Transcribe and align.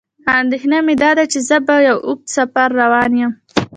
اندېښنه 0.41 0.77
مې 0.85 0.95
داده 1.01 1.23
چې 1.31 1.39
زه 1.47 1.57
په 1.67 1.73
یو 1.87 1.97
اوږد 2.07 2.27
سفر 2.35 2.67
روان 2.81 3.11
یم. 3.21 3.31